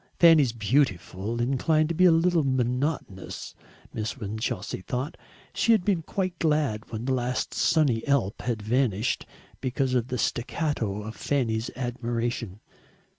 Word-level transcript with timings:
Fanny's 0.19 0.51
"beautiful" 0.51 1.39
inclined 1.39 1.87
to 1.89 1.93
be 1.93 2.05
a 2.05 2.11
little 2.11 2.43
monotonous, 2.43 3.53
Miss 3.93 4.17
Winchelsea 4.17 4.81
thought. 4.81 5.15
She 5.53 5.73
had 5.73 5.85
been 5.85 6.01
quite 6.01 6.39
glad 6.39 6.91
when 6.91 7.05
the 7.05 7.13
last 7.13 7.53
sunny 7.53 8.03
Alp 8.07 8.41
had 8.41 8.63
vanished, 8.63 9.27
because 9.59 9.93
of 9.93 10.07
the 10.07 10.17
staccato 10.17 11.03
of 11.03 11.15
Fanny's 11.15 11.69
admiration. 11.75 12.61